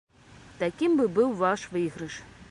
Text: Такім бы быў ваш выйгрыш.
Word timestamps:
Такім 0.61 0.95
бы 1.01 1.05
быў 1.17 1.35
ваш 1.41 1.67
выйгрыш. 1.75 2.15